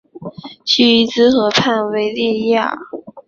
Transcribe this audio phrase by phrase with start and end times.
[0.65, 2.75] 叙伊兹河畔维利耶尔。